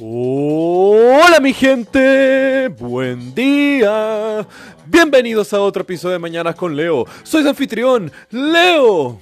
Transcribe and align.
Hola 0.00 1.40
mi 1.40 1.52
gente, 1.52 2.68
buen 2.68 3.34
día. 3.34 4.46
Bienvenidos 4.86 5.52
a 5.52 5.60
otro 5.60 5.82
episodio 5.82 6.14
de 6.14 6.18
Mañanas 6.18 6.54
con 6.54 6.74
Leo. 6.74 7.06
Soy 7.22 7.42
su 7.42 7.48
anfitrión, 7.48 8.10
Leo. 8.30 9.20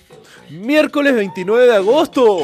Miércoles 0.50 1.14
29 1.14 1.66
de 1.66 1.74
agosto. 1.74 2.38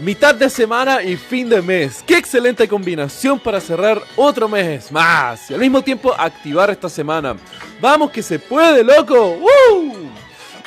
Mitad 0.00 0.34
de 0.34 0.48
semana 0.48 1.02
y 1.02 1.16
fin 1.16 1.48
de 1.48 1.60
mes. 1.60 2.04
Qué 2.06 2.16
excelente 2.16 2.68
combinación 2.68 3.40
para 3.40 3.60
cerrar 3.60 4.00
otro 4.14 4.48
mes 4.48 4.92
más 4.92 5.50
y 5.50 5.54
al 5.54 5.60
mismo 5.60 5.82
tiempo 5.82 6.14
activar 6.16 6.70
esta 6.70 6.88
semana. 6.88 7.36
Vamos 7.80 8.12
que 8.12 8.22
se 8.22 8.38
puede, 8.38 8.84
loco. 8.84 9.38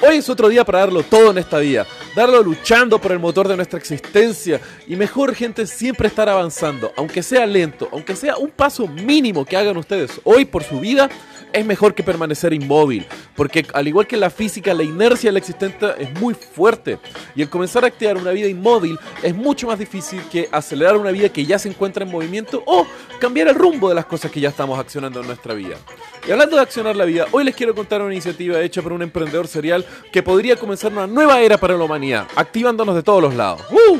Hoy 0.03 0.15
es 0.15 0.29
otro 0.29 0.49
día 0.49 0.65
para 0.65 0.79
darlo 0.79 1.03
todo 1.03 1.29
en 1.29 1.37
esta 1.37 1.59
vida, 1.59 1.85
darlo 2.15 2.41
luchando 2.41 2.99
por 2.99 3.11
el 3.11 3.19
motor 3.19 3.47
de 3.47 3.55
nuestra 3.55 3.77
existencia. 3.77 4.59
Y 4.87 4.95
mejor 4.95 5.35
gente 5.35 5.67
siempre 5.67 6.07
estar 6.07 6.27
avanzando, 6.27 6.91
aunque 6.97 7.21
sea 7.21 7.45
lento, 7.45 7.87
aunque 7.91 8.15
sea 8.15 8.35
un 8.37 8.49
paso 8.49 8.87
mínimo 8.87 9.45
que 9.45 9.55
hagan 9.55 9.77
ustedes. 9.77 10.19
Hoy 10.23 10.45
por 10.45 10.63
su 10.63 10.79
vida, 10.79 11.07
es 11.53 11.65
mejor 11.65 11.93
que 11.93 12.01
permanecer 12.01 12.51
inmóvil, 12.51 13.05
porque 13.35 13.65
al 13.73 13.87
igual 13.87 14.07
que 14.07 14.17
la 14.17 14.29
física, 14.29 14.73
la 14.73 14.83
inercia 14.83 15.29
de 15.29 15.33
la 15.33 15.39
existente 15.39 15.87
es 15.97 16.19
muy 16.19 16.33
fuerte 16.33 16.99
y 17.35 17.41
el 17.41 17.49
comenzar 17.49 17.83
a 17.83 17.87
activar 17.87 18.17
una 18.17 18.31
vida 18.31 18.47
inmóvil 18.47 18.97
es 19.23 19.35
mucho 19.35 19.67
más 19.67 19.79
difícil 19.79 20.21
que 20.31 20.49
acelerar 20.51 20.97
una 20.97 21.11
vida 21.11 21.29
que 21.29 21.45
ya 21.45 21.57
se 21.57 21.69
encuentra 21.69 22.05
en 22.05 22.11
movimiento 22.11 22.63
o 22.65 22.85
cambiar 23.19 23.47
el 23.47 23.55
rumbo 23.55 23.89
de 23.89 23.95
las 23.95 24.05
cosas 24.05 24.31
que 24.31 24.39
ya 24.39 24.49
estamos 24.49 24.79
accionando 24.79 25.21
en 25.21 25.27
nuestra 25.27 25.53
vida. 25.53 25.77
Y 26.27 26.31
hablando 26.31 26.55
de 26.55 26.61
accionar 26.61 26.95
la 26.95 27.05
vida, 27.05 27.25
hoy 27.31 27.43
les 27.43 27.55
quiero 27.55 27.73
contar 27.73 28.01
una 28.01 28.13
iniciativa 28.13 28.59
hecha 28.61 28.81
por 28.81 28.93
un 28.93 29.01
emprendedor 29.01 29.47
serial 29.47 29.85
que 30.11 30.21
podría 30.21 30.55
comenzar 30.55 30.91
una 30.91 31.07
nueva 31.07 31.41
era 31.41 31.57
para 31.57 31.77
la 31.77 31.83
humanidad, 31.83 32.27
activándonos 32.35 32.95
de 32.95 33.03
todos 33.03 33.21
los 33.21 33.33
lados. 33.33 33.61
¡Woo! 33.71 33.99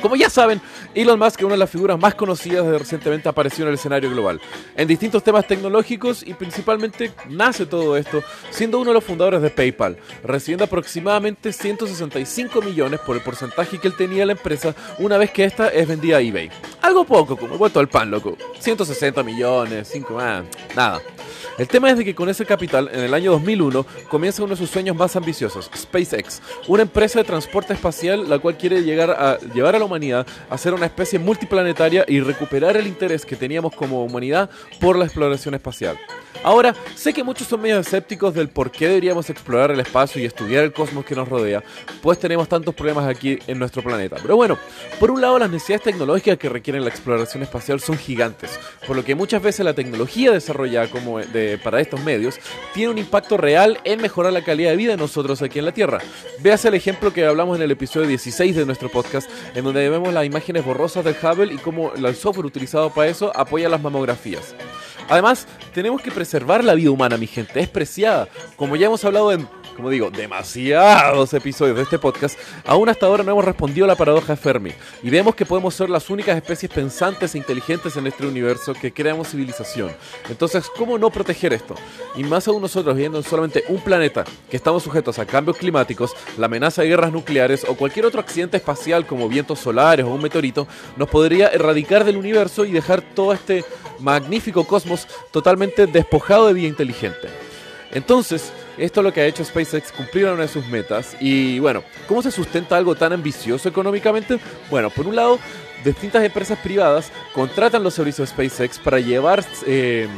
Como 0.00 0.16
ya 0.16 0.30
saben, 0.30 0.60
Elon 0.96 1.18
Musk 1.18 1.40
es 1.40 1.44
una 1.44 1.56
de 1.56 1.58
las 1.58 1.68
figuras 1.68 1.98
más 2.00 2.14
conocidas 2.14 2.66
de 2.66 2.78
recientemente 2.78 3.28
apareció 3.28 3.64
en 3.64 3.68
el 3.68 3.74
escenario 3.74 4.10
global. 4.10 4.40
En 4.74 4.88
distintos 4.88 5.22
temas 5.22 5.46
tecnológicos 5.46 6.22
y 6.26 6.32
principalmente 6.32 7.12
nace 7.28 7.66
todo 7.66 7.98
esto 7.98 8.22
siendo 8.48 8.78
uno 8.78 8.92
de 8.92 8.94
los 8.94 9.04
fundadores 9.04 9.42
de 9.42 9.50
PayPal, 9.50 9.98
recibiendo 10.24 10.64
aproximadamente 10.64 11.52
165 11.52 12.62
millones 12.62 12.98
por 13.00 13.14
el 13.14 13.22
porcentaje 13.22 13.78
que 13.78 13.88
él 13.88 13.94
tenía 13.94 14.22
en 14.22 14.28
la 14.28 14.32
empresa 14.32 14.74
una 14.98 15.18
vez 15.18 15.32
que 15.32 15.44
esta 15.44 15.68
es 15.68 15.86
vendida 15.86 16.16
a 16.16 16.20
eBay. 16.20 16.50
Algo 16.80 17.04
poco, 17.04 17.36
como 17.36 17.58
vuelto 17.58 17.78
al 17.78 17.90
pan, 17.90 18.10
loco. 18.10 18.38
160 18.58 19.22
millones, 19.22 19.88
5 19.92 20.14
más, 20.14 20.44
nada. 20.74 21.02
El 21.58 21.68
tema 21.68 21.90
es 21.90 21.98
de 21.98 22.04
que 22.04 22.14
con 22.14 22.28
ese 22.28 22.44
capital, 22.44 22.90
en 22.92 23.00
el 23.00 23.14
año 23.14 23.32
2001, 23.32 23.86
comienza 24.08 24.42
uno 24.42 24.54
de 24.54 24.58
sus 24.58 24.70
sueños 24.70 24.96
más 24.96 25.16
ambiciosos, 25.16 25.70
SpaceX, 25.76 26.42
una 26.68 26.82
empresa 26.82 27.20
de 27.20 27.24
transporte 27.24 27.72
espacial 27.72 28.28
la 28.28 28.38
cual 28.38 28.56
quiere 28.56 28.82
llegar 28.82 29.10
a 29.10 29.38
llevar 29.54 29.76
a 29.76 29.78
la 29.78 29.84
humanidad 29.84 30.26
a 30.50 30.58
ser 30.58 30.74
una 30.74 30.86
especie 30.86 31.18
multiplanetaria 31.18 32.04
y 32.08 32.20
recuperar 32.20 32.76
el 32.76 32.86
interés 32.86 33.24
que 33.24 33.36
teníamos 33.36 33.74
como 33.74 34.04
humanidad 34.04 34.50
por 34.80 34.96
la 34.96 35.04
exploración 35.04 35.54
espacial. 35.54 35.98
Ahora, 36.42 36.74
sé 36.94 37.12
que 37.12 37.24
muchos 37.24 37.48
son 37.48 37.60
medio 37.60 37.78
escépticos 37.78 38.34
del 38.34 38.48
por 38.48 38.70
qué 38.70 38.86
deberíamos 38.86 39.28
explorar 39.30 39.70
el 39.70 39.80
espacio 39.80 40.22
y 40.22 40.26
estudiar 40.26 40.64
el 40.64 40.72
cosmos 40.72 41.04
que 41.04 41.14
nos 41.14 41.28
rodea, 41.28 41.62
pues 42.02 42.18
tenemos 42.18 42.48
tantos 42.48 42.74
problemas 42.74 43.06
aquí 43.08 43.38
en 43.46 43.58
nuestro 43.58 43.82
planeta. 43.82 44.16
Pero 44.22 44.36
bueno, 44.36 44.56
por 45.00 45.10
un 45.10 45.20
lado 45.20 45.38
las 45.38 45.50
necesidades 45.50 45.82
tecnológicas 45.82 46.38
que 46.38 46.48
requieren 46.48 46.84
la 46.84 46.90
exploración 46.90 47.42
espacial 47.42 47.80
son 47.80 47.98
gigantes, 47.98 48.60
por 48.86 48.94
lo 48.94 49.04
que 49.04 49.14
muchas 49.14 49.42
veces 49.42 49.64
la 49.64 49.74
tecnología 49.74 50.30
desarrollada 50.30 50.88
como 50.88 51.18
de, 51.18 51.35
para 51.62 51.80
estos 51.80 52.02
medios 52.02 52.38
tiene 52.74 52.90
un 52.90 52.98
impacto 52.98 53.36
real 53.36 53.78
en 53.84 54.00
mejorar 54.00 54.32
la 54.32 54.44
calidad 54.44 54.70
de 54.70 54.76
vida 54.76 54.92
de 54.92 54.96
nosotros 54.96 55.42
aquí 55.42 55.58
en 55.58 55.64
la 55.64 55.72
Tierra. 55.72 55.98
Véase 56.40 56.68
el 56.68 56.74
ejemplo 56.74 57.12
que 57.12 57.24
hablamos 57.24 57.56
en 57.56 57.62
el 57.62 57.70
episodio 57.70 58.06
16 58.08 58.56
de 58.56 58.66
nuestro 58.66 58.88
podcast, 58.88 59.30
en 59.54 59.64
donde 59.64 59.88
vemos 59.88 60.12
las 60.12 60.26
imágenes 60.26 60.64
borrosas 60.64 61.04
del 61.04 61.16
Hubble 61.20 61.54
y 61.54 61.58
cómo 61.58 61.92
el 61.94 62.14
software 62.14 62.46
utilizado 62.46 62.90
para 62.90 63.08
eso 63.08 63.32
apoya 63.34 63.68
las 63.68 63.82
mamografías. 63.82 64.54
Además, 65.08 65.46
tenemos 65.72 66.02
que 66.02 66.10
preservar 66.10 66.64
la 66.64 66.74
vida 66.74 66.90
humana, 66.90 67.16
mi 67.16 67.26
gente, 67.26 67.60
es 67.60 67.68
preciada. 67.68 68.28
Como 68.56 68.74
ya 68.76 68.86
hemos 68.86 69.04
hablado 69.04 69.32
en, 69.32 69.48
como 69.76 69.90
digo, 69.90 70.10
demasiados 70.10 71.34
episodios 71.34 71.76
de 71.76 71.82
este 71.82 71.98
podcast, 71.98 72.38
aún 72.64 72.88
hasta 72.88 73.06
ahora 73.06 73.22
no 73.22 73.32
hemos 73.32 73.44
respondido 73.44 73.84
a 73.84 73.88
la 73.88 73.94
paradoja 73.94 74.32
de 74.32 74.36
Fermi. 74.36 74.72
Y 75.02 75.10
vemos 75.10 75.34
que 75.34 75.44
podemos 75.44 75.74
ser 75.74 75.90
las 75.90 76.08
únicas 76.08 76.36
especies 76.36 76.72
pensantes 76.72 77.34
e 77.34 77.38
inteligentes 77.38 77.96
en 77.96 78.06
este 78.06 78.26
universo 78.26 78.72
que 78.72 78.92
creamos 78.92 79.28
civilización. 79.28 79.92
Entonces, 80.28 80.70
¿cómo 80.74 80.98
no 80.98 81.10
proteger 81.10 81.52
esto? 81.52 81.74
Y 82.16 82.24
más 82.24 82.48
aún 82.48 82.62
nosotros 82.62 82.94
viviendo 82.94 83.18
en 83.18 83.24
solamente 83.24 83.64
un 83.68 83.80
planeta, 83.80 84.24
que 84.50 84.56
estamos 84.56 84.82
sujetos 84.82 85.18
a 85.18 85.26
cambios 85.26 85.58
climáticos, 85.58 86.14
la 86.38 86.46
amenaza 86.46 86.82
de 86.82 86.88
guerras 86.88 87.12
nucleares 87.12 87.64
o 87.68 87.74
cualquier 87.74 88.06
otro 88.06 88.20
accidente 88.20 88.56
espacial 88.56 89.06
como 89.06 89.28
vientos 89.28 89.58
solares 89.58 90.06
o 90.06 90.08
un 90.08 90.22
meteorito, 90.22 90.66
nos 90.96 91.08
podría 91.08 91.48
erradicar 91.48 92.04
del 92.04 92.16
universo 92.16 92.64
y 92.64 92.72
dejar 92.72 93.02
todo 93.02 93.32
este 93.32 93.64
magnífico 94.00 94.66
cosmos 94.66 95.06
totalmente 95.30 95.86
despojado 95.86 96.46
de 96.46 96.54
vida 96.54 96.68
inteligente. 96.68 97.28
Entonces, 97.92 98.52
esto 98.78 99.00
es 99.00 99.04
lo 99.04 99.12
que 99.12 99.20
ha 99.20 99.26
hecho 99.26 99.44
SpaceX 99.44 99.92
cumplir 99.92 100.26
una 100.26 100.42
de 100.42 100.48
sus 100.48 100.66
metas. 100.66 101.16
Y 101.20 101.58
bueno, 101.58 101.82
¿cómo 102.06 102.22
se 102.22 102.30
sustenta 102.30 102.76
algo 102.76 102.94
tan 102.94 103.12
ambicioso 103.12 103.68
económicamente? 103.68 104.38
Bueno, 104.70 104.90
por 104.90 105.06
un 105.06 105.16
lado, 105.16 105.38
distintas 105.84 106.24
empresas 106.24 106.58
privadas 106.58 107.10
contratan 107.32 107.82
los 107.82 107.94
servicios 107.94 108.28
de 108.28 108.48
SpaceX 108.48 108.78
para 108.78 109.00
llevar 109.00 109.44
eh, 109.66 110.08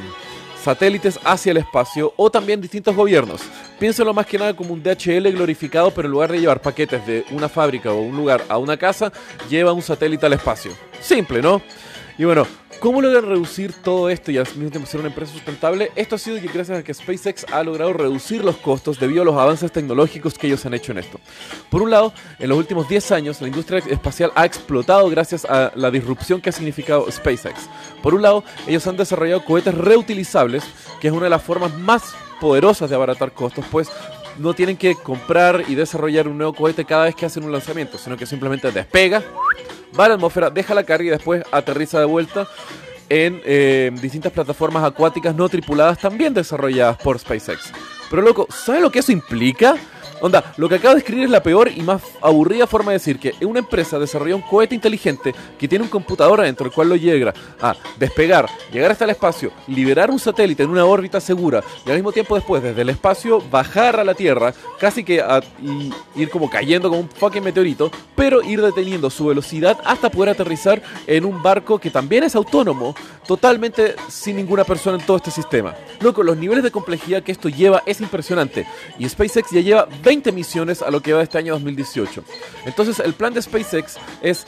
satélites 0.62 1.18
hacia 1.24 1.52
el 1.52 1.58
espacio 1.58 2.12
o 2.16 2.30
también 2.30 2.60
distintos 2.60 2.94
gobiernos. 2.94 3.40
Piénselo 3.78 4.12
más 4.12 4.26
que 4.26 4.38
nada 4.38 4.54
como 4.54 4.74
un 4.74 4.82
DHL 4.82 5.30
glorificado, 5.32 5.90
pero 5.90 6.06
en 6.06 6.12
lugar 6.12 6.32
de 6.32 6.40
llevar 6.40 6.60
paquetes 6.60 7.06
de 7.06 7.24
una 7.30 7.48
fábrica 7.48 7.92
o 7.92 8.00
un 8.00 8.16
lugar 8.16 8.44
a 8.48 8.58
una 8.58 8.76
casa, 8.76 9.12
lleva 9.48 9.72
un 9.72 9.82
satélite 9.82 10.26
al 10.26 10.32
espacio. 10.32 10.72
Simple, 11.00 11.40
¿no? 11.40 11.62
Y 12.18 12.24
bueno, 12.24 12.46
¿Cómo 12.80 13.02
logran 13.02 13.24
reducir 13.24 13.72
todo 13.72 14.08
esto 14.08 14.30
y 14.30 14.38
al 14.38 14.46
mismo 14.54 14.70
tiempo 14.70 14.86
ser 14.86 15.00
una 15.00 15.08
empresa 15.08 15.32
sustentable? 15.32 15.90
Esto 15.96 16.14
ha 16.14 16.18
sido 16.18 16.36
gracias 16.40 16.78
a 16.78 16.84
que 16.84 16.94
SpaceX 16.94 17.44
ha 17.52 17.64
logrado 17.64 17.92
reducir 17.92 18.44
los 18.44 18.56
costos 18.58 19.00
debido 19.00 19.22
a 19.22 19.24
los 19.24 19.34
avances 19.34 19.72
tecnológicos 19.72 20.38
que 20.38 20.46
ellos 20.46 20.64
han 20.64 20.74
hecho 20.74 20.92
en 20.92 20.98
esto. 20.98 21.18
Por 21.70 21.82
un 21.82 21.90
lado, 21.90 22.12
en 22.38 22.48
los 22.48 22.56
últimos 22.56 22.88
10 22.88 23.10
años, 23.10 23.40
la 23.40 23.48
industria 23.48 23.82
espacial 23.90 24.30
ha 24.36 24.46
explotado 24.46 25.10
gracias 25.10 25.44
a 25.44 25.72
la 25.74 25.90
disrupción 25.90 26.40
que 26.40 26.50
ha 26.50 26.52
significado 26.52 27.10
SpaceX. 27.10 27.68
Por 28.00 28.14
un 28.14 28.22
lado, 28.22 28.44
ellos 28.68 28.86
han 28.86 28.96
desarrollado 28.96 29.44
cohetes 29.44 29.74
reutilizables, 29.74 30.62
que 31.00 31.08
es 31.08 31.12
una 31.12 31.24
de 31.24 31.30
las 31.30 31.42
formas 31.42 31.74
más 31.74 32.14
poderosas 32.40 32.88
de 32.88 32.94
abaratar 32.94 33.32
costos, 33.32 33.64
pues 33.72 33.90
no 34.38 34.54
tienen 34.54 34.76
que 34.76 34.94
comprar 34.94 35.64
y 35.66 35.74
desarrollar 35.74 36.28
un 36.28 36.38
nuevo 36.38 36.52
cohete 36.52 36.84
cada 36.84 37.06
vez 37.06 37.16
que 37.16 37.26
hacen 37.26 37.42
un 37.42 37.50
lanzamiento, 37.50 37.98
sino 37.98 38.16
que 38.16 38.24
simplemente 38.24 38.70
despega, 38.70 39.24
va 39.98 40.06
a 40.06 40.08
la 40.08 40.14
atmósfera, 40.14 40.50
deja 40.50 40.74
la 40.74 40.84
carga 40.84 41.04
y 41.04 41.10
después 41.10 41.42
aterriza 41.50 41.98
de 41.98 42.06
vuelta 42.06 42.46
en 43.08 43.40
eh, 43.44 43.90
distintas 44.00 44.32
plataformas 44.32 44.84
acuáticas 44.84 45.34
no 45.34 45.48
tripuladas 45.48 45.98
también 45.98 46.34
desarrolladas 46.34 46.98
por 46.98 47.18
SpaceX. 47.18 47.72
Pero 48.10 48.22
loco, 48.22 48.46
¿sabes 48.50 48.82
lo 48.82 48.90
que 48.90 49.00
eso 49.00 49.12
implica? 49.12 49.76
Onda, 50.20 50.52
lo 50.56 50.68
que 50.68 50.76
acabo 50.76 50.94
de 50.94 51.00
escribir 51.00 51.24
es 51.24 51.30
la 51.30 51.42
peor 51.42 51.70
y 51.74 51.80
más 51.80 52.02
aburrida 52.20 52.66
forma 52.66 52.90
de 52.90 52.98
decir 52.98 53.18
que 53.18 53.34
una 53.46 53.60
empresa 53.60 53.98
desarrolla 53.98 54.34
un 54.34 54.42
cohete 54.42 54.74
inteligente 54.74 55.34
que 55.58 55.68
tiene 55.68 55.84
un 55.84 55.90
computador 55.90 56.40
adentro, 56.40 56.66
el 56.66 56.72
cual 56.72 56.88
lo 56.88 56.96
llega 56.96 57.32
a 57.60 57.76
despegar, 57.98 58.48
llegar 58.72 58.90
hasta 58.90 59.04
el 59.04 59.10
espacio, 59.10 59.52
liberar 59.68 60.10
un 60.10 60.18
satélite 60.18 60.64
en 60.64 60.70
una 60.70 60.84
órbita 60.84 61.20
segura 61.20 61.62
y 61.86 61.90
al 61.90 61.96
mismo 61.96 62.12
tiempo 62.12 62.34
después 62.34 62.62
desde 62.62 62.82
el 62.82 62.88
espacio 62.88 63.40
bajar 63.50 64.00
a 64.00 64.04
la 64.04 64.14
Tierra, 64.14 64.52
casi 64.80 65.04
que 65.04 65.20
a, 65.20 65.40
ir 66.16 66.30
como 66.30 66.50
cayendo 66.50 66.88
como 66.88 67.02
un 67.02 67.08
fucking 67.08 67.44
meteorito, 67.44 67.90
pero 68.16 68.42
ir 68.42 68.60
deteniendo 68.60 69.10
su 69.10 69.26
velocidad 69.26 69.78
hasta 69.84 70.10
poder 70.10 70.30
aterrizar 70.30 70.82
en 71.06 71.24
un 71.24 71.42
barco 71.42 71.78
que 71.78 71.90
también 71.90 72.24
es 72.24 72.34
autónomo, 72.34 72.94
totalmente 73.26 73.94
sin 74.08 74.36
ninguna 74.36 74.64
persona 74.64 74.98
en 74.98 75.06
todo 75.06 75.18
este 75.18 75.30
sistema. 75.30 75.74
Loco, 76.00 76.22
los 76.22 76.36
niveles 76.36 76.64
de 76.64 76.70
complejidad 76.70 77.22
que 77.22 77.32
esto 77.32 77.48
lleva 77.48 77.82
es 77.86 78.00
impresionante 78.00 78.66
y 78.98 79.08
SpaceX 79.08 79.50
ya 79.50 79.60
lleva 79.60 79.88
20 80.02 80.07
misiones 80.32 80.82
a 80.82 80.90
lo 80.90 81.00
que 81.00 81.12
va 81.12 81.22
este 81.22 81.38
año 81.38 81.52
2018. 81.54 82.24
Entonces 82.64 82.98
el 83.00 83.14
plan 83.14 83.34
de 83.34 83.42
SpaceX 83.42 83.96
es 84.22 84.46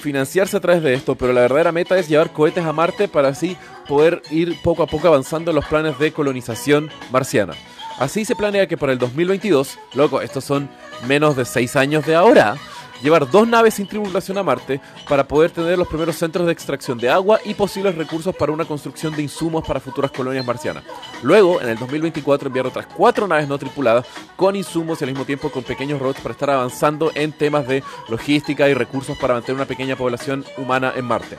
financiarse 0.00 0.56
a 0.56 0.60
través 0.60 0.82
de 0.82 0.94
esto, 0.94 1.14
pero 1.14 1.32
la 1.32 1.42
verdadera 1.42 1.72
meta 1.72 1.98
es 1.98 2.08
llevar 2.08 2.32
cohetes 2.32 2.64
a 2.64 2.72
Marte 2.72 3.08
para 3.08 3.28
así 3.28 3.56
poder 3.88 4.22
ir 4.30 4.60
poco 4.62 4.82
a 4.82 4.86
poco 4.86 5.08
avanzando 5.08 5.50
en 5.50 5.56
los 5.56 5.64
planes 5.66 5.98
de 5.98 6.12
colonización 6.12 6.90
marciana. 7.10 7.54
Así 7.98 8.24
se 8.24 8.34
planea 8.34 8.66
que 8.66 8.76
para 8.76 8.92
el 8.92 8.98
2022, 8.98 9.78
loco, 9.94 10.20
estos 10.20 10.44
son 10.44 10.68
menos 11.06 11.36
de 11.36 11.44
6 11.44 11.76
años 11.76 12.06
de 12.06 12.14
ahora, 12.14 12.56
llevar 13.02 13.30
dos 13.30 13.46
naves 13.46 13.74
sin 13.74 13.86
tripulación 13.86 14.38
a 14.38 14.42
Marte 14.42 14.80
para 15.08 15.26
poder 15.26 15.50
tener 15.50 15.78
los 15.78 15.88
primeros 15.88 16.16
centros 16.16 16.46
de 16.46 16.52
extracción 16.52 16.98
de 16.98 17.08
agua 17.08 17.40
y 17.44 17.54
posibles 17.54 17.94
recursos 17.94 18.34
para 18.34 18.52
una 18.52 18.64
construcción 18.64 19.14
de 19.14 19.22
insumos 19.22 19.66
para 19.66 19.80
futuras 19.80 20.10
colonias 20.10 20.44
marcianas. 20.44 20.84
Luego, 21.22 21.60
en 21.60 21.68
el 21.68 21.78
2024, 21.78 22.48
enviar 22.48 22.66
otras 22.66 22.86
cuatro 22.86 23.26
naves 23.26 23.48
no 23.48 23.58
tripuladas 23.58 24.06
con 24.36 24.56
insumos 24.56 25.00
y 25.00 25.04
al 25.04 25.10
mismo 25.10 25.24
tiempo 25.24 25.50
con 25.50 25.62
pequeños 25.62 26.00
robots 26.00 26.20
para 26.20 26.32
estar 26.32 26.50
avanzando 26.50 27.12
en 27.14 27.32
temas 27.32 27.66
de 27.66 27.82
logística 28.08 28.68
y 28.68 28.74
recursos 28.74 29.16
para 29.18 29.34
mantener 29.34 29.56
una 29.56 29.66
pequeña 29.66 29.96
población 29.96 30.44
humana 30.56 30.92
en 30.96 31.04
Marte. 31.04 31.38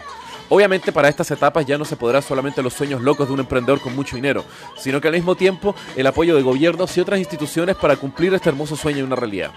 Obviamente 0.50 0.92
para 0.92 1.10
estas 1.10 1.30
etapas 1.32 1.66
ya 1.66 1.78
no 1.78 1.86
se 1.86 1.96
podrá 1.96 2.22
solamente 2.22 2.62
los 2.62 2.74
sueños 2.74 3.02
locos 3.02 3.28
de 3.28 3.34
un 3.34 3.40
emprendedor 3.40 3.82
con 3.82 3.96
mucho 3.96 4.16
dinero, 4.16 4.46
sino 4.78 5.02
que 5.02 5.08
al 5.08 5.14
mismo 5.16 5.36
tiempo 5.36 5.74
el 5.96 6.06
apoyo 6.06 6.36
de 6.36 6.44
gobiernos 6.44 6.96
y 6.96 7.02
otras 7.02 7.20
instituciones 7.20 7.76
para 7.76 7.96
cumplir 7.96 8.34
este 8.34 8.50
hermoso 8.50 8.76
sueño 8.76 9.00
en 9.00 9.06
una 9.06 9.16
realidad. 9.16 9.52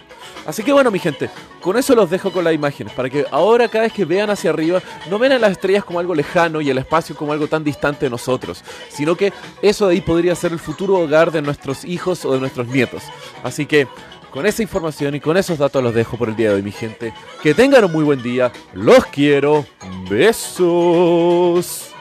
Así 0.46 0.62
que 0.62 0.72
bueno 0.72 0.90
mi 0.90 0.98
gente, 0.98 1.28
con 1.60 1.76
eso 1.76 1.94
los 1.94 2.08
dejo 2.08 2.32
con 2.32 2.44
las 2.44 2.54
imágenes, 2.54 2.92
para 2.94 3.10
que 3.10 3.26
ahora 3.30 3.68
cada 3.68 3.84
vez 3.84 3.92
que 3.92 4.06
vean 4.06 4.30
hacia 4.30 4.50
arriba 4.50 4.80
no 5.10 5.18
vean 5.18 5.40
las 5.40 5.52
estrellas 5.52 5.84
como 5.84 6.00
algo 6.00 6.14
lejano 6.14 6.60
y 6.60 6.70
el 6.70 6.78
espacio 6.78 7.14
como 7.14 7.32
algo 7.32 7.48
tan 7.48 7.62
distante 7.62 8.06
de 8.06 8.10
nosotros, 8.10 8.64
sino 8.88 9.14
que 9.14 9.32
eso 9.60 9.86
de 9.86 9.94
ahí 9.94 10.00
podría 10.00 10.34
ser 10.34 10.52
el 10.52 10.58
futuro 10.58 10.96
hogar 10.96 11.30
de 11.30 11.42
nuestros 11.42 11.84
hijos 11.84 12.24
o 12.24 12.32
de 12.32 12.40
nuestros 12.40 12.66
nietos. 12.68 13.02
Así 13.42 13.66
que 13.66 13.88
con 14.30 14.46
esa 14.46 14.62
información 14.62 15.14
y 15.14 15.20
con 15.20 15.36
esos 15.36 15.58
datos 15.58 15.82
los 15.82 15.94
dejo 15.94 16.16
por 16.16 16.28
el 16.28 16.36
día 16.36 16.50
de 16.50 16.56
hoy, 16.56 16.62
mi 16.62 16.72
gente. 16.72 17.12
Que 17.42 17.54
tengan 17.54 17.84
un 17.84 17.92
muy 17.92 18.04
buen 18.04 18.22
día. 18.22 18.52
Los 18.74 19.06
quiero. 19.06 19.66
Besos. 20.08 21.94